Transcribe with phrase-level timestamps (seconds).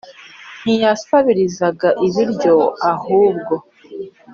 [0.61, 2.55] ntiyasabirizaga ibiryo,
[2.91, 3.55] ahubwo